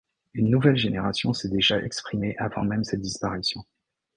Une 0.33 0.49
nouvelle 0.49 0.77
génération 0.77 1.31
s'est 1.31 1.49
déjà 1.51 1.79
exprimée 1.79 2.35
avant 2.39 2.63
même 2.63 2.83
cette 2.83 3.01
disparition. 3.01 3.63